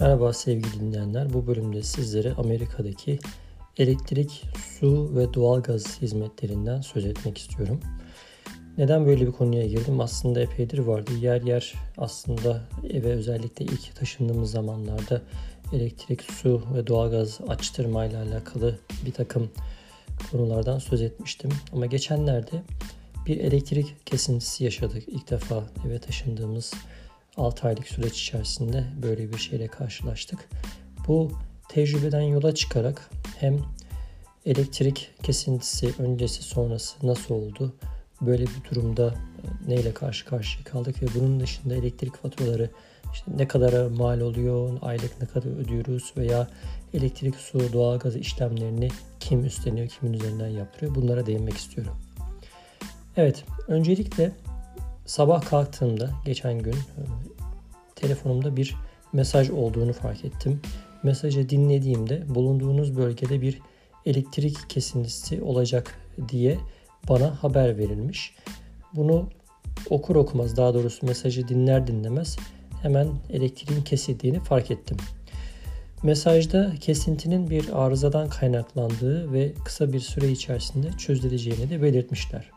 Merhaba 0.00 0.32
sevgili 0.32 0.80
dinleyenler. 0.80 1.32
Bu 1.32 1.46
bölümde 1.46 1.82
sizlere 1.82 2.32
Amerika'daki 2.32 3.18
elektrik, 3.76 4.44
su 4.80 5.16
ve 5.16 5.34
doğalgaz 5.34 6.02
hizmetlerinden 6.02 6.80
söz 6.80 7.06
etmek 7.06 7.38
istiyorum. 7.38 7.80
Neden 8.78 9.06
böyle 9.06 9.26
bir 9.26 9.32
konuya 9.32 9.66
girdim? 9.66 10.00
Aslında 10.00 10.40
epeydir 10.40 10.78
vardı. 10.78 11.10
Yer 11.20 11.42
yer 11.42 11.74
aslında 11.98 12.62
eve 12.90 13.08
özellikle 13.08 13.64
ilk 13.64 13.96
taşındığımız 13.96 14.50
zamanlarda 14.50 15.22
elektrik, 15.72 16.22
su 16.22 16.62
ve 16.74 16.86
doğalgaz 16.86 17.40
açtırmayla 17.48 18.22
alakalı 18.22 18.78
bir 19.06 19.12
takım 19.12 19.50
konulardan 20.30 20.78
söz 20.78 21.02
etmiştim. 21.02 21.50
Ama 21.72 21.86
geçenlerde 21.86 22.62
bir 23.26 23.40
elektrik 23.40 24.06
kesintisi 24.06 24.64
yaşadık. 24.64 25.02
İlk 25.06 25.30
defa 25.30 25.64
eve 25.86 25.98
taşındığımız 25.98 26.74
6 27.36 27.68
aylık 27.68 27.88
süreç 27.88 28.22
içerisinde 28.22 28.84
böyle 29.02 29.32
bir 29.32 29.38
şeyle 29.38 29.66
karşılaştık. 29.66 30.48
Bu 31.08 31.32
tecrübeden 31.68 32.20
yola 32.20 32.54
çıkarak 32.54 33.10
hem 33.38 33.58
elektrik 34.46 35.10
kesintisi 35.22 35.94
öncesi 35.98 36.42
sonrası 36.42 37.06
nasıl 37.06 37.34
oldu? 37.34 37.74
Böyle 38.20 38.42
bir 38.42 38.70
durumda 38.70 39.06
e, 39.06 39.70
neyle 39.70 39.94
karşı 39.94 40.24
karşıya 40.24 40.64
kaldık 40.64 41.02
ve 41.02 41.06
bunun 41.14 41.40
dışında 41.40 41.74
elektrik 41.74 42.16
faturaları 42.16 42.70
işte 43.12 43.32
ne 43.36 43.48
kadar 43.48 43.86
mal 43.86 44.20
oluyor, 44.20 44.78
aylık 44.82 45.20
ne 45.20 45.26
kadar 45.26 45.58
ödüyoruz 45.58 46.12
veya 46.16 46.48
elektrik, 46.94 47.34
su, 47.34 47.72
doğalgaz 47.72 48.16
işlemlerini 48.16 48.88
kim 49.20 49.44
üstleniyor, 49.44 49.88
kimin 49.88 50.12
üzerinden 50.12 50.48
yaptırıyor 50.48 50.94
bunlara 50.94 51.26
değinmek 51.26 51.56
istiyorum. 51.56 51.92
Evet, 53.16 53.44
öncelikle 53.68 54.32
sabah 55.06 55.42
kalktığımda 55.42 56.10
geçen 56.24 56.58
gün 56.58 56.72
e, 56.72 57.00
telefonumda 57.96 58.56
bir 58.56 58.76
mesaj 59.12 59.50
olduğunu 59.50 59.92
fark 59.92 60.24
ettim. 60.24 60.60
Mesajı 61.02 61.48
dinlediğimde 61.48 62.34
bulunduğunuz 62.34 62.96
bölgede 62.96 63.40
bir 63.40 63.60
elektrik 64.06 64.70
kesintisi 64.70 65.42
olacak 65.42 65.98
diye 66.28 66.58
bana 67.08 67.42
haber 67.42 67.78
verilmiş. 67.78 68.34
Bunu 68.94 69.28
okur 69.90 70.16
okumaz 70.16 70.56
daha 70.56 70.74
doğrusu 70.74 71.06
mesajı 71.06 71.48
dinler 71.48 71.86
dinlemez 71.86 72.36
hemen 72.82 73.08
elektriğin 73.30 73.82
kesildiğini 73.82 74.40
fark 74.40 74.70
ettim. 74.70 74.96
Mesajda 76.02 76.72
kesintinin 76.80 77.50
bir 77.50 77.84
arızadan 77.84 78.28
kaynaklandığı 78.28 79.32
ve 79.32 79.52
kısa 79.64 79.92
bir 79.92 80.00
süre 80.00 80.28
içerisinde 80.28 80.92
çözüleceğini 80.92 81.70
de 81.70 81.82
belirtmişler. 81.82 82.55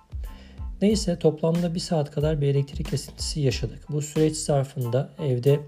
Neyse 0.81 1.19
toplamda 1.19 1.75
bir 1.75 1.79
saat 1.79 2.11
kadar 2.11 2.41
bir 2.41 2.47
elektrik 2.47 2.89
kesintisi 2.89 3.41
yaşadık. 3.41 3.79
Bu 3.89 4.01
süreç 4.01 4.35
zarfında 4.35 5.09
evde 5.23 5.59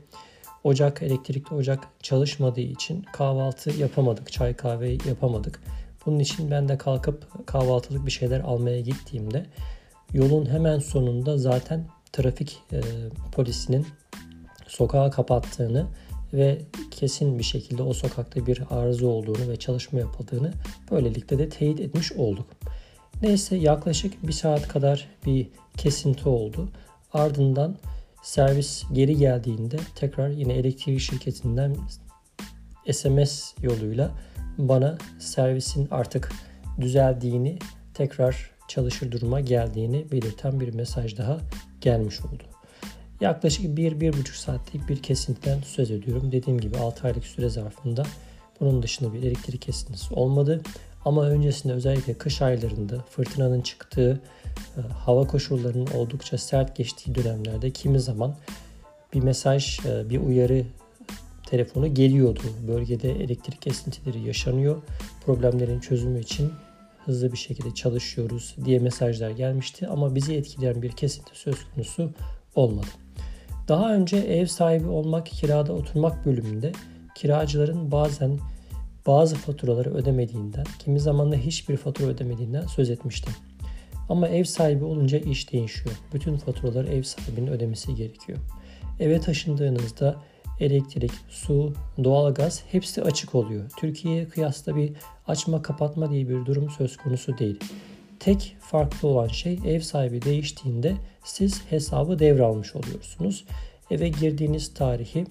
ocak, 0.63 1.01
elektrikli 1.01 1.53
ocak 1.53 1.87
çalışmadığı 2.03 2.61
için 2.61 3.05
kahvaltı 3.13 3.69
yapamadık, 3.79 4.31
çay 4.31 4.55
kahve 4.55 4.89
yapamadık. 4.89 5.61
Bunun 6.05 6.19
için 6.19 6.51
ben 6.51 6.69
de 6.69 6.77
kalkıp 6.77 7.47
kahvaltılık 7.47 8.05
bir 8.05 8.11
şeyler 8.11 8.39
almaya 8.39 8.81
gittiğimde 8.81 9.45
yolun 10.13 10.45
hemen 10.45 10.79
sonunda 10.79 11.37
zaten 11.37 11.87
trafik 12.13 12.57
e, 12.73 12.81
polisinin 13.31 13.87
sokağı 14.67 15.11
kapattığını 15.11 15.87
ve 16.33 16.61
kesin 16.91 17.39
bir 17.39 17.43
şekilde 17.43 17.83
o 17.83 17.93
sokakta 17.93 18.47
bir 18.47 18.63
arıza 18.69 19.07
olduğunu 19.07 19.49
ve 19.49 19.55
çalışma 19.55 19.99
yapıldığını 19.99 20.53
böylelikle 20.91 21.39
de 21.39 21.49
teyit 21.49 21.79
etmiş 21.79 22.11
olduk. 22.11 22.47
Neyse 23.21 23.55
yaklaşık 23.55 24.27
bir 24.27 24.33
saat 24.33 24.67
kadar 24.67 25.07
bir 25.25 25.47
kesinti 25.77 26.29
oldu. 26.29 26.69
Ardından 27.13 27.77
servis 28.23 28.83
geri 28.93 29.17
geldiğinde 29.17 29.77
tekrar 29.95 30.29
yine 30.29 30.53
elektrik 30.53 30.99
şirketinden 30.99 31.75
SMS 32.91 33.53
yoluyla 33.61 34.11
bana 34.57 34.97
servisin 35.19 35.87
artık 35.91 36.31
düzeldiğini, 36.81 37.59
tekrar 37.93 38.51
çalışır 38.67 39.11
duruma 39.11 39.39
geldiğini 39.39 40.11
belirten 40.11 40.59
bir 40.59 40.73
mesaj 40.73 41.17
daha 41.17 41.37
gelmiş 41.81 42.21
oldu. 42.21 42.43
Yaklaşık 43.21 43.65
1-1,5 43.65 44.37
saatlik 44.37 44.89
bir 44.89 45.01
kesintiden 45.01 45.61
söz 45.61 45.91
ediyorum. 45.91 46.31
Dediğim 46.31 46.59
gibi 46.59 46.77
6 46.77 47.07
aylık 47.07 47.25
süre 47.25 47.49
zarfında 47.49 48.03
bunun 48.59 48.83
dışında 48.83 49.13
bir 49.13 49.23
elektrik 49.23 49.61
kesintisi 49.61 50.13
olmadı. 50.13 50.61
Ama 51.05 51.25
öncesinde 51.25 51.73
özellikle 51.73 52.13
kış 52.13 52.41
aylarında 52.41 53.05
fırtınanın 53.09 53.61
çıktığı, 53.61 54.21
e, 54.77 54.81
hava 54.81 55.27
koşullarının 55.27 55.87
oldukça 55.87 56.37
sert 56.37 56.75
geçtiği 56.75 57.15
dönemlerde 57.15 57.69
kimi 57.71 57.99
zaman 57.99 58.35
bir 59.13 59.21
mesaj, 59.21 59.79
e, 59.85 60.09
bir 60.09 60.19
uyarı 60.19 60.65
telefonu 61.45 61.93
geliyordu. 61.93 62.41
Bölgede 62.67 63.11
elektrik 63.11 63.61
kesintileri 63.61 64.19
yaşanıyor. 64.21 64.81
Problemlerin 65.25 65.79
çözümü 65.79 66.19
için 66.19 66.51
hızlı 67.05 67.31
bir 67.31 67.37
şekilde 67.37 67.73
çalışıyoruz 67.73 68.55
diye 68.65 68.79
mesajlar 68.79 69.29
gelmişti 69.29 69.87
ama 69.87 70.15
bizi 70.15 70.35
etkileyen 70.35 70.81
bir 70.81 70.91
kesinti 70.91 71.31
söz 71.33 71.55
konusu 71.75 72.11
olmadı. 72.55 72.87
Daha 73.67 73.93
önce 73.93 74.17
ev 74.17 74.45
sahibi 74.45 74.87
olmak, 74.87 75.25
kirada 75.25 75.73
oturmak 75.73 76.25
bölümünde 76.25 76.71
kiracıların 77.15 77.91
bazen 77.91 78.39
bazı 79.07 79.35
faturaları 79.35 79.93
ödemediğinden, 79.93 80.65
kimi 80.79 80.99
zaman 80.99 81.31
da 81.31 81.35
hiçbir 81.35 81.77
fatura 81.77 82.07
ödemediğinden 82.07 82.65
söz 82.65 82.89
etmiştim. 82.89 83.33
Ama 84.09 84.27
ev 84.27 84.43
sahibi 84.43 84.83
olunca 84.83 85.17
iş 85.17 85.51
değişiyor. 85.51 85.95
Bütün 86.13 86.37
faturaları 86.37 86.87
ev 86.87 87.03
sahibinin 87.03 87.47
ödemesi 87.47 87.95
gerekiyor. 87.95 88.37
Eve 88.99 89.19
taşındığınızda 89.19 90.15
elektrik, 90.59 91.11
su, 91.29 91.73
doğalgaz 92.03 92.63
hepsi 92.71 93.01
açık 93.01 93.35
oluyor. 93.35 93.69
Türkiye'ye 93.77 94.27
kıyasla 94.27 94.75
bir 94.75 94.93
açma 95.27 95.61
kapatma 95.61 96.11
diye 96.11 96.29
bir 96.29 96.45
durum 96.45 96.69
söz 96.69 96.97
konusu 96.97 97.37
değil. 97.37 97.59
Tek 98.19 98.55
farklı 98.59 99.07
olan 99.07 99.27
şey 99.27 99.59
ev 99.65 99.79
sahibi 99.79 100.21
değiştiğinde 100.21 100.95
siz 101.23 101.61
hesabı 101.69 102.19
devralmış 102.19 102.75
oluyorsunuz. 102.75 103.45
Eve 103.91 104.09
girdiğiniz 104.09 104.73
tarihi 104.73 105.25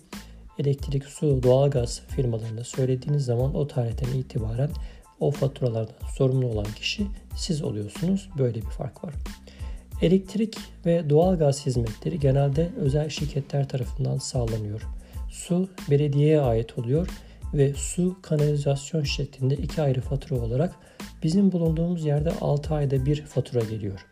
elektrik, 0.61 1.05
su, 1.05 1.43
doğalgaz 1.43 2.03
firmalarına 2.09 2.65
söylediğiniz 2.65 3.25
zaman 3.25 3.55
o 3.55 3.67
tarihten 3.67 4.13
itibaren 4.13 4.71
o 5.21 5.31
faturalardan 5.31 6.09
sorumlu 6.17 6.47
olan 6.47 6.67
kişi 6.77 7.07
siz 7.37 7.63
oluyorsunuz. 7.63 8.29
Böyle 8.39 8.55
bir 8.55 8.71
fark 8.71 9.05
var. 9.05 9.15
Elektrik 10.03 10.57
ve 10.87 11.11
doğalgaz 11.11 11.67
hizmetleri 11.67 12.21
genelde 12.21 12.71
özel 12.77 13.09
şirketler 13.09 13.69
tarafından 13.69 14.19
sağlanıyor. 14.19 14.83
Su 15.31 15.69
belediyeye 15.91 16.41
ait 16.41 16.79
oluyor 16.79 17.09
ve 17.55 17.75
su 17.75 18.17
kanalizasyon 18.23 19.03
şeklinde 19.03 19.55
iki 19.57 19.83
ayrı 19.83 20.01
fatura 20.01 20.41
olarak 20.41 20.75
bizim 21.23 21.53
bulunduğumuz 21.53 22.05
yerde 22.05 22.33
6 22.41 22.75
ayda 22.75 23.07
bir 23.07 23.23
fatura 23.23 23.61
geliyor. 23.61 24.10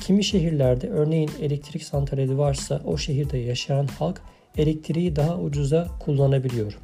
Kimi 0.00 0.24
şehirlerde 0.24 0.88
örneğin 0.88 1.30
elektrik 1.40 1.84
santrali 1.84 2.38
varsa 2.38 2.80
o 2.84 2.96
şehirde 2.96 3.38
yaşayan 3.38 3.86
halk 3.86 4.20
elektriği 4.56 5.16
daha 5.16 5.38
ucuza 5.38 5.88
kullanabiliyor. 6.00 6.78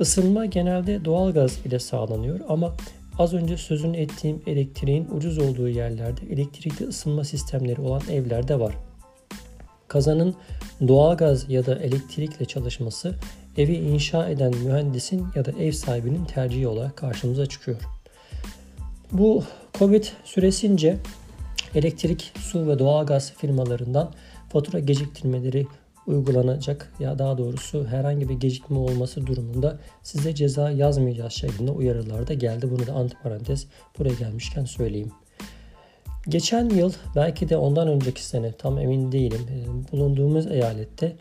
Isınma 0.00 0.46
genelde 0.46 1.04
doğalgaz 1.04 1.58
ile 1.66 1.78
sağlanıyor 1.78 2.40
ama 2.48 2.76
az 3.18 3.34
önce 3.34 3.56
sözünü 3.56 3.96
ettiğim 3.96 4.42
elektriğin 4.46 5.08
ucuz 5.16 5.38
olduğu 5.38 5.68
yerlerde 5.68 6.20
elektrikli 6.32 6.86
ısınma 6.86 7.24
sistemleri 7.24 7.80
olan 7.80 8.02
evlerde 8.10 8.60
var. 8.60 8.74
Kazanın 9.88 10.34
doğalgaz 10.88 11.50
ya 11.50 11.66
da 11.66 11.78
elektrikle 11.78 12.44
çalışması 12.44 13.14
evi 13.56 13.74
inşa 13.74 14.28
eden 14.28 14.56
mühendisin 14.56 15.26
ya 15.34 15.44
da 15.44 15.50
ev 15.50 15.72
sahibinin 15.72 16.24
tercihi 16.24 16.68
olarak 16.68 16.96
karşımıza 16.96 17.46
çıkıyor. 17.46 17.80
Bu 19.12 19.44
Covid 19.78 20.04
süresince 20.24 20.96
elektrik, 21.74 22.32
su 22.38 22.68
ve 22.68 22.78
doğalgaz 22.78 23.32
firmalarından 23.32 24.12
fatura 24.48 24.78
geciktirmeleri 24.78 25.66
uygulanacak 26.06 26.92
ya 27.00 27.18
daha 27.18 27.38
doğrusu 27.38 27.86
herhangi 27.86 28.28
bir 28.28 28.34
gecikme 28.34 28.78
olması 28.78 29.26
durumunda 29.26 29.78
size 30.02 30.34
ceza 30.34 30.70
yazmayacağız 30.70 31.32
şeklinde 31.32 31.70
uyarılar 31.70 32.26
da 32.26 32.34
geldi. 32.34 32.70
Bunu 32.70 32.86
da 32.86 32.92
antiparantez 32.92 33.66
buraya 33.98 34.14
gelmişken 34.14 34.64
söyleyeyim. 34.64 35.12
Geçen 36.28 36.68
yıl 36.68 36.92
belki 37.16 37.48
de 37.48 37.56
ondan 37.56 37.88
önceki 37.88 38.24
sene 38.24 38.52
tam 38.52 38.78
emin 38.78 39.12
değilim 39.12 39.40
e, 39.50 39.92
bulunduğumuz 39.92 40.46
eyalette 40.46 41.16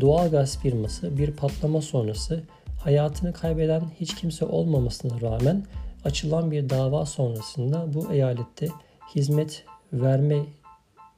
doğalgaz 0.00 0.58
firması 0.58 1.18
bir 1.18 1.30
patlama 1.30 1.82
sonrası 1.82 2.42
hayatını 2.84 3.32
kaybeden 3.32 3.82
hiç 4.00 4.14
kimse 4.14 4.44
olmamasına 4.44 5.20
rağmen 5.20 5.64
açılan 6.04 6.50
bir 6.50 6.70
dava 6.70 7.06
sonrasında 7.06 7.94
bu 7.94 8.12
eyalette 8.12 8.68
hizmet 9.14 9.64
verme 9.92 10.46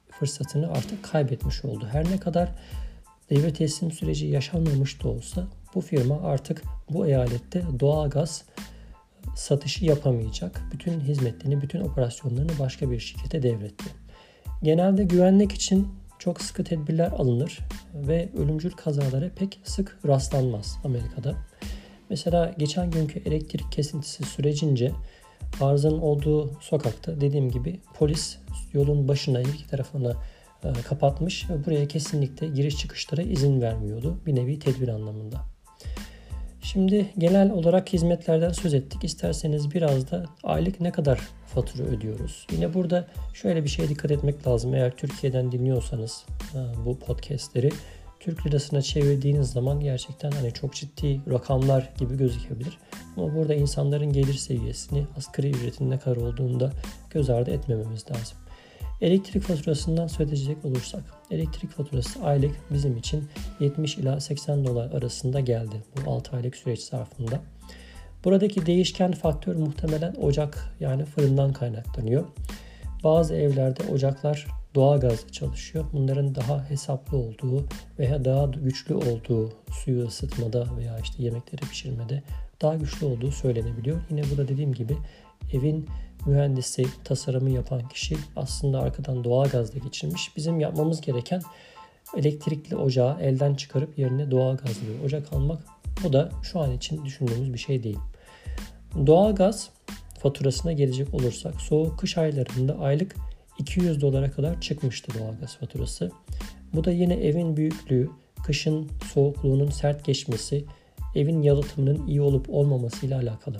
fırsatını 0.09 0.71
artık 0.71 1.03
kaybetmiş 1.03 1.65
oldu. 1.65 1.87
Her 1.91 2.11
ne 2.11 2.19
kadar 2.19 2.49
devre 3.29 3.53
teslim 3.53 3.91
süreci 3.91 4.25
yaşanmamış 4.25 5.03
da 5.03 5.07
olsa 5.07 5.47
bu 5.75 5.81
firma 5.81 6.21
artık 6.21 6.63
bu 6.89 7.07
eyalette 7.07 7.63
doğalgaz 7.79 8.43
satışı 9.35 9.85
yapamayacak. 9.85 10.61
Bütün 10.71 10.99
hizmetlerini, 10.99 11.61
bütün 11.61 11.81
operasyonlarını 11.81 12.59
başka 12.59 12.91
bir 12.91 12.99
şirkete 12.99 13.43
devretti. 13.43 13.85
Genelde 14.63 15.03
güvenlik 15.03 15.51
için 15.51 15.87
çok 16.19 16.41
sıkı 16.41 16.63
tedbirler 16.63 17.11
alınır 17.11 17.59
ve 17.93 18.29
ölümcül 18.37 18.71
kazalara 18.71 19.29
pek 19.35 19.59
sık 19.63 19.99
rastlanmaz 20.07 20.77
Amerika'da. 20.83 21.35
Mesela 22.09 22.55
geçen 22.57 22.91
günkü 22.91 23.19
elektrik 23.19 23.71
kesintisi 23.71 24.23
sürecince 24.23 24.91
arızanın 25.61 25.99
olduğu 25.99 26.53
sokakta 26.61 27.21
dediğim 27.21 27.51
gibi 27.51 27.79
polis 27.93 28.37
yolun 28.73 29.07
başına 29.07 29.41
iki 29.41 29.67
tarafına 29.67 30.13
e, 30.63 30.73
kapatmış 30.73 31.49
ve 31.49 31.65
buraya 31.65 31.87
kesinlikle 31.87 32.47
giriş 32.47 32.77
çıkışlara 32.77 33.21
izin 33.21 33.61
vermiyordu. 33.61 34.19
Bir 34.25 34.35
nevi 34.35 34.59
tedbir 34.59 34.87
anlamında. 34.87 35.53
Şimdi 36.61 37.05
genel 37.17 37.51
olarak 37.51 37.93
hizmetlerden 37.93 38.51
söz 38.51 38.73
ettik. 38.73 39.03
İsterseniz 39.03 39.73
biraz 39.73 40.11
da 40.11 40.25
aylık 40.43 40.81
ne 40.81 40.91
kadar 40.91 41.19
fatura 41.47 41.83
ödüyoruz? 41.83 42.47
Yine 42.51 42.73
burada 42.73 43.07
şöyle 43.33 43.63
bir 43.63 43.69
şeye 43.69 43.89
dikkat 43.89 44.11
etmek 44.11 44.47
lazım. 44.47 44.73
Eğer 44.73 44.91
Türkiye'den 44.91 45.51
dinliyorsanız 45.51 46.25
e, 46.55 46.85
bu 46.85 46.99
podcastleri 46.99 47.69
Türk 48.23 48.47
lirasına 48.47 48.81
çevirdiğiniz 48.81 49.49
zaman 49.51 49.79
gerçekten 49.79 50.31
hani 50.31 50.53
çok 50.53 50.73
ciddi 50.73 51.21
rakamlar 51.29 51.89
gibi 51.99 52.17
gözükebilir. 52.17 52.77
Ama 53.17 53.35
burada 53.35 53.53
insanların 53.53 54.13
gelir 54.13 54.33
seviyesini, 54.33 55.05
asgari 55.17 55.49
ücretin 55.49 55.89
ne 55.89 55.99
kadar 55.99 56.15
olduğunu 56.15 56.59
da 56.59 56.71
göz 57.09 57.29
ardı 57.29 57.51
etmememiz 57.51 58.05
lazım. 58.11 58.37
Elektrik 59.01 59.43
faturasından 59.43 60.07
söz 60.07 60.27
edecek 60.27 60.65
olursak, 60.65 61.03
elektrik 61.31 61.71
faturası 61.71 62.23
aylık 62.23 62.55
bizim 62.73 62.97
için 62.97 63.29
70 63.59 63.97
ila 63.97 64.19
80 64.19 64.65
dolar 64.65 64.91
arasında 64.91 65.39
geldi 65.39 65.75
bu 65.95 66.11
6 66.11 66.35
aylık 66.35 66.55
süreç 66.55 66.79
zarfında. 66.79 67.41
Buradaki 68.23 68.65
değişken 68.65 69.11
faktör 69.11 69.55
muhtemelen 69.55 70.15
ocak 70.15 70.75
yani 70.79 71.05
fırından 71.05 71.53
kaynaklanıyor. 71.53 72.25
Bazı 73.03 73.35
evlerde 73.35 73.83
ocaklar 73.93 74.47
doğal 74.75 74.99
gazla 74.99 75.29
çalışıyor. 75.29 75.85
Bunların 75.93 76.35
daha 76.35 76.69
hesaplı 76.69 77.17
olduğu 77.17 77.65
veya 77.99 78.25
daha 78.25 78.45
güçlü 78.45 78.95
olduğu 78.95 79.53
suyu 79.71 80.07
ısıtmada 80.07 80.67
veya 80.77 80.99
işte 80.99 81.23
yemekleri 81.23 81.61
pişirmede 81.61 82.23
daha 82.61 82.75
güçlü 82.75 83.05
olduğu 83.05 83.31
söylenebiliyor. 83.31 84.01
Yine 84.09 84.21
burada 84.31 84.47
dediğim 84.47 84.73
gibi 84.73 84.97
evin 85.53 85.87
mühendisi, 86.25 86.85
tasarımı 87.03 87.49
yapan 87.49 87.87
kişi 87.87 88.17
aslında 88.35 88.79
arkadan 88.79 89.23
doğal 89.23 89.45
gazla 89.49 89.79
geçirmiş. 89.79 90.37
Bizim 90.37 90.59
yapmamız 90.59 91.01
gereken 91.01 91.41
elektrikli 92.17 92.75
ocağı 92.75 93.21
elden 93.21 93.55
çıkarıp 93.55 93.97
yerine 93.99 94.31
doğal 94.31 94.57
gazlı 94.57 94.81
bir 94.87 95.05
ocak 95.05 95.33
almak. 95.33 95.63
Bu 96.03 96.13
da 96.13 96.29
şu 96.43 96.59
an 96.59 96.71
için 96.71 97.05
düşündüğümüz 97.05 97.53
bir 97.53 97.59
şey 97.59 97.83
değil. 97.83 97.99
Doğal 99.07 99.35
gaz 99.35 99.69
faturasına 100.23 100.71
gelecek 100.71 101.13
olursak 101.13 101.61
soğuk 101.61 101.99
kış 101.99 102.17
aylarında 102.17 102.79
aylık 102.79 103.15
200 103.59 104.01
dolara 104.01 104.31
kadar 104.31 104.61
çıkmıştı 104.61 105.11
doğalgaz 105.19 105.57
faturası. 105.57 106.11
Bu 106.73 106.83
da 106.83 106.91
yine 106.91 107.13
evin 107.13 107.57
büyüklüğü, 107.57 108.09
kışın 108.45 108.89
soğukluğunun 109.13 109.69
sert 109.69 110.05
geçmesi, 110.05 110.65
evin 111.15 111.41
yalıtımının 111.41 112.07
iyi 112.07 112.21
olup 112.21 112.49
olmaması 112.49 113.05
ile 113.05 113.15
alakalı. 113.15 113.57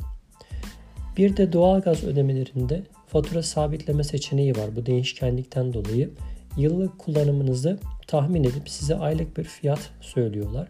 Bir 1.18 1.38
de 1.38 1.54
doğalgaz 1.54 2.04
ödemelerinde 2.04 2.84
fatura 3.08 3.44
sabitleme 3.44 4.04
seçeneği 4.04 4.56
var 4.56 4.76
bu 4.76 4.86
değişkenlikten 4.86 5.74
dolayı. 5.74 6.12
Yıllık 6.58 7.00
kullanımınızı 7.00 7.80
tahmin 8.08 8.44
edip 8.44 8.70
size 8.70 8.96
aylık 8.96 9.38
bir 9.38 9.44
fiyat 9.44 9.90
söylüyorlar. 10.02 10.68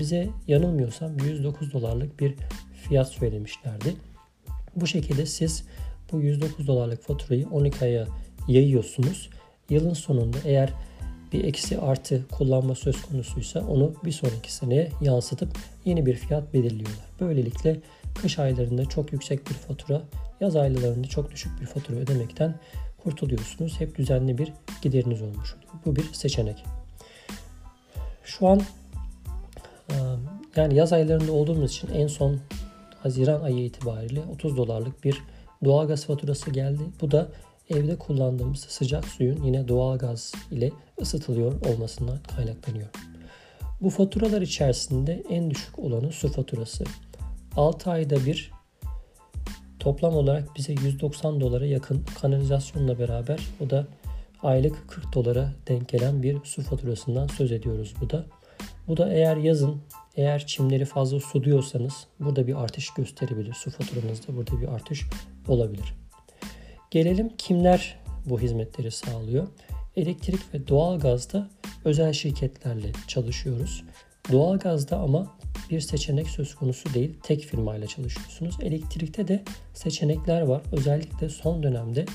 Bize 0.00 0.28
yanılmıyorsam 0.48 1.18
109 1.18 1.72
dolarlık 1.72 2.20
bir 2.20 2.34
fiyat 2.88 3.08
söylemişlerdi. 3.08 3.94
Bu 4.76 4.86
şekilde 4.86 5.26
siz 5.26 5.64
bu 6.12 6.20
109 6.20 6.66
dolarlık 6.66 7.02
faturayı 7.02 7.48
12 7.48 7.84
aya 7.84 8.06
yayıyorsunuz. 8.48 9.30
Yılın 9.70 9.94
sonunda 9.94 10.36
eğer 10.44 10.72
bir 11.32 11.44
eksi 11.44 11.78
artı 11.78 12.28
kullanma 12.28 12.74
söz 12.74 13.02
konusuysa 13.02 13.60
onu 13.60 13.94
bir 14.04 14.12
sonraki 14.12 14.52
seneye 14.52 14.90
yansıtıp 15.00 15.58
yeni 15.84 16.06
bir 16.06 16.14
fiyat 16.14 16.54
belirliyorlar. 16.54 17.06
Böylelikle 17.20 17.80
kış 18.22 18.38
aylarında 18.38 18.84
çok 18.84 19.12
yüksek 19.12 19.50
bir 19.50 19.54
fatura, 19.54 20.02
yaz 20.40 20.56
aylarında 20.56 21.08
çok 21.08 21.30
düşük 21.30 21.60
bir 21.60 21.66
fatura 21.66 21.96
ödemekten 21.96 22.54
kurtuluyorsunuz. 23.02 23.80
Hep 23.80 23.98
düzenli 23.98 24.38
bir 24.38 24.52
gideriniz 24.82 25.22
olmuş 25.22 25.54
oluyor. 25.54 25.72
Bu 25.84 25.96
bir 25.96 26.12
seçenek. 26.12 26.64
Şu 28.24 28.48
an 28.48 28.60
yani 30.56 30.74
yaz 30.74 30.92
aylarında 30.92 31.32
olduğumuz 31.32 31.70
için 31.70 31.88
en 31.94 32.06
son 32.06 32.40
Haziran 33.06 33.40
ayı 33.40 33.64
itibariyle 33.64 34.24
30 34.32 34.56
dolarlık 34.56 35.04
bir 35.04 35.22
doğalgaz 35.64 36.06
faturası 36.06 36.50
geldi. 36.50 36.82
Bu 37.00 37.10
da 37.10 37.28
evde 37.70 37.96
kullandığımız 37.96 38.60
sıcak 38.60 39.04
suyun 39.04 39.42
yine 39.42 39.68
doğal 39.68 39.98
gaz 39.98 40.32
ile 40.50 40.72
ısıtılıyor 41.00 41.66
olmasından 41.66 42.18
kaynaklanıyor. 42.36 42.88
Bu 43.80 43.90
faturalar 43.90 44.42
içerisinde 44.42 45.22
en 45.30 45.50
düşük 45.50 45.78
olanı 45.78 46.12
su 46.12 46.32
faturası. 46.32 46.84
6 47.56 47.90
ayda 47.90 48.26
bir 48.26 48.50
toplam 49.78 50.14
olarak 50.16 50.56
bize 50.56 50.72
190 50.72 51.40
dolara 51.40 51.66
yakın 51.66 52.04
kanalizasyonla 52.20 52.98
beraber 52.98 53.40
o 53.66 53.70
da 53.70 53.86
aylık 54.42 54.88
40 54.88 55.14
dolara 55.14 55.52
denk 55.68 55.88
gelen 55.88 56.22
bir 56.22 56.38
su 56.44 56.62
faturasından 56.62 57.26
söz 57.26 57.52
ediyoruz 57.52 57.94
bu 58.00 58.10
da. 58.10 58.26
Bu 58.88 58.96
da 58.96 59.12
eğer 59.12 59.36
yazın 59.36 59.82
eğer 60.16 60.46
çimleri 60.46 60.84
fazla 60.84 61.20
suluyorsanız 61.20 62.06
burada 62.20 62.46
bir 62.46 62.54
artış 62.54 62.90
gösterebilir. 62.90 63.52
Su 63.52 63.70
faturanızda 63.70 64.36
burada 64.36 64.60
bir 64.60 64.68
artış 64.68 65.04
olabilir. 65.48 65.94
Gelelim 66.90 67.32
kimler 67.38 67.98
bu 68.26 68.40
hizmetleri 68.40 68.90
sağlıyor? 68.90 69.48
Elektrik 69.96 70.54
ve 70.54 70.68
doğalgazda 70.68 71.48
özel 71.84 72.12
şirketlerle 72.12 72.92
çalışıyoruz. 73.08 73.84
Doğalgazda 74.32 74.98
ama 74.98 75.36
bir 75.70 75.80
seçenek 75.80 76.28
söz 76.28 76.54
konusu 76.54 76.94
değil. 76.94 77.14
Tek 77.22 77.40
firmayla 77.40 77.86
çalışıyorsunuz. 77.86 78.56
Elektrikte 78.62 79.28
de 79.28 79.42
seçenekler 79.74 80.42
var. 80.42 80.62
Özellikle 80.72 81.28
son 81.28 81.62
dönemde 81.62 82.06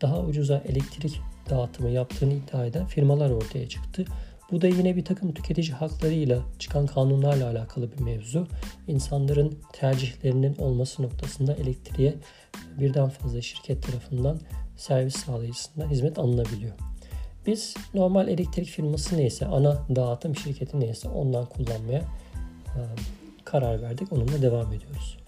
daha 0.00 0.20
ucuza 0.20 0.62
elektrik 0.68 1.20
dağıtımı 1.50 1.90
yaptığını 1.90 2.32
iddia 2.32 2.66
eden 2.66 2.86
firmalar 2.86 3.30
ortaya 3.30 3.68
çıktı. 3.68 4.04
Bu 4.52 4.60
da 4.62 4.66
yine 4.66 4.96
bir 4.96 5.04
takım 5.04 5.34
tüketici 5.34 5.72
haklarıyla 5.72 6.42
çıkan 6.58 6.86
kanunlarla 6.86 7.50
alakalı 7.50 7.92
bir 7.92 8.00
mevzu. 8.00 8.46
İnsanların 8.86 9.58
tercihlerinin 9.72 10.56
olması 10.56 11.02
noktasında 11.02 11.54
elektriğe 11.54 12.14
birden 12.80 13.08
fazla 13.08 13.42
şirket 13.42 13.82
tarafından 13.82 14.40
servis 14.76 15.16
sağlayıcısından 15.16 15.88
hizmet 15.88 16.18
alınabiliyor. 16.18 16.72
Biz 17.46 17.74
normal 17.94 18.28
elektrik 18.28 18.66
firması 18.66 19.16
neyse, 19.16 19.46
ana 19.46 19.82
dağıtım 19.96 20.36
şirketi 20.36 20.80
neyse 20.80 21.08
ondan 21.08 21.46
kullanmaya 21.46 22.00
e, 22.66 22.80
karar 23.44 23.82
verdik. 23.82 24.12
Onunla 24.12 24.42
devam 24.42 24.72
ediyoruz. 24.72 25.18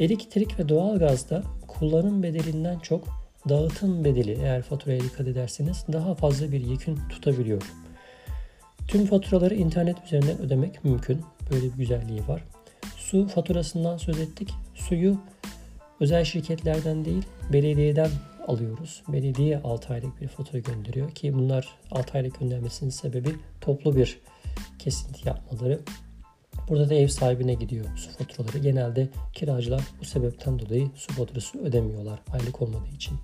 Elektrik 0.00 0.58
ve 0.58 0.68
doğalgazda 0.68 1.42
kullanım 1.68 2.22
bedelinden 2.22 2.78
çok 2.78 3.04
dağıtım 3.48 4.04
bedeli 4.04 4.32
eğer 4.32 4.62
faturaya 4.62 5.00
dikkat 5.00 5.28
ederseniz 5.28 5.84
daha 5.92 6.14
fazla 6.14 6.52
bir 6.52 6.60
yekün 6.60 6.98
tutabiliyor. 7.08 7.62
Tüm 8.88 9.06
faturaları 9.06 9.54
internet 9.54 10.04
üzerinden 10.04 10.38
ödemek 10.38 10.84
mümkün. 10.84 11.20
Böyle 11.50 11.64
bir 11.64 11.76
güzelliği 11.76 12.28
var. 12.28 12.44
Su 12.96 13.28
faturasından 13.28 13.96
söz 13.96 14.20
ettik. 14.20 14.50
Suyu 14.74 15.18
özel 16.00 16.24
şirketlerden 16.24 17.04
değil 17.04 17.22
belediyeden 17.52 18.10
alıyoruz. 18.46 19.02
Belediye 19.08 19.58
6 19.58 19.92
aylık 19.92 20.20
bir 20.20 20.28
fatura 20.28 20.58
gönderiyor 20.58 21.10
ki 21.10 21.34
bunlar 21.34 21.68
6 21.90 22.18
aylık 22.18 22.40
göndermesinin 22.40 22.90
sebebi 22.90 23.30
toplu 23.60 23.96
bir 23.96 24.20
kesinti 24.78 25.28
yapmaları. 25.28 25.80
Burada 26.68 26.90
da 26.90 26.94
ev 26.94 27.08
sahibine 27.08 27.54
gidiyor 27.54 27.86
su 27.96 28.10
faturaları. 28.10 28.58
Genelde 28.58 29.08
kiracılar 29.32 29.82
bu 30.00 30.04
sebepten 30.04 30.58
dolayı 30.58 30.90
su 30.94 31.12
faturası 31.12 31.58
ödemiyorlar 31.58 32.18
aylık 32.32 32.62
olmadığı 32.62 32.94
için. 32.94 33.18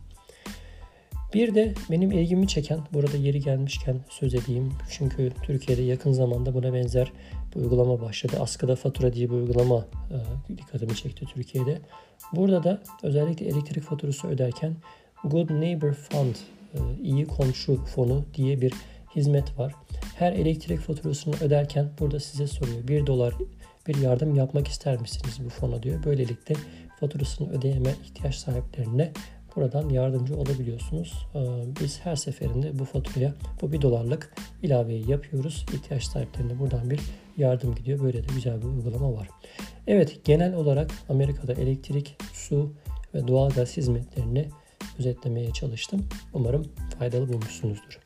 Bir 1.34 1.54
de 1.54 1.74
benim 1.90 2.12
ilgimi 2.12 2.48
çeken, 2.48 2.80
burada 2.92 3.16
yeri 3.16 3.40
gelmişken 3.40 3.96
söz 4.10 4.34
edeyim. 4.34 4.72
Çünkü 4.90 5.32
Türkiye'de 5.42 5.82
yakın 5.82 6.12
zamanda 6.12 6.54
buna 6.54 6.74
benzer 6.74 7.12
bir 7.54 7.60
uygulama 7.60 8.00
başladı. 8.00 8.36
Askıda 8.40 8.76
fatura 8.76 9.12
diye 9.12 9.30
bir 9.30 9.34
uygulama 9.34 9.86
e, 10.10 10.16
dikkatimi 10.56 10.96
çekti 10.96 11.26
Türkiye'de. 11.26 11.78
Burada 12.32 12.64
da 12.64 12.82
özellikle 13.02 13.46
elektrik 13.46 13.84
faturası 13.84 14.28
öderken 14.28 14.76
Good 15.24 15.50
Neighbor 15.50 15.92
Fund, 15.92 16.34
e, 16.74 16.78
iyi 17.02 17.26
komşu 17.26 17.84
fonu 17.84 18.24
diye 18.34 18.60
bir 18.60 18.72
hizmet 19.16 19.58
var. 19.58 19.74
Her 20.16 20.32
elektrik 20.32 20.80
faturasını 20.80 21.34
öderken 21.40 21.90
burada 22.00 22.20
size 22.20 22.46
soruyor. 22.46 22.88
1 22.88 23.06
dolar 23.06 23.34
bir 23.86 23.96
yardım 23.96 24.34
yapmak 24.34 24.68
ister 24.68 25.00
misiniz 25.00 25.38
bu 25.44 25.48
fona 25.48 25.82
diyor. 25.82 26.04
Böylelikle 26.04 26.54
faturasını 27.00 27.50
ödeyeme 27.52 27.90
ihtiyaç 28.04 28.34
sahiplerine 28.34 29.12
buradan 29.56 29.88
yardımcı 29.88 30.36
olabiliyorsunuz. 30.36 31.26
Ee, 31.34 31.38
biz 31.80 32.00
her 32.00 32.16
seferinde 32.16 32.78
bu 32.78 32.84
faturaya 32.84 33.34
bu 33.62 33.72
1 33.72 33.82
dolarlık 33.82 34.34
ilaveyi 34.62 35.10
yapıyoruz. 35.10 35.66
İhtiyaç 35.74 36.04
sahiplerine 36.04 36.58
buradan 36.58 36.90
bir 36.90 37.00
yardım 37.36 37.74
gidiyor. 37.74 38.02
Böyle 38.02 38.22
de 38.22 38.26
güzel 38.34 38.62
bir 38.62 38.66
uygulama 38.66 39.12
var. 39.12 39.28
Evet 39.86 40.24
genel 40.24 40.54
olarak 40.54 40.90
Amerika'da 41.08 41.52
elektrik, 41.52 42.16
su 42.32 42.72
ve 43.14 43.28
doğal 43.28 43.50
gaz 43.50 43.76
hizmetlerini 43.76 44.48
özetlemeye 44.98 45.52
çalıştım. 45.52 46.06
Umarım 46.32 46.66
faydalı 46.98 47.28
bulmuşsunuzdur. 47.28 48.03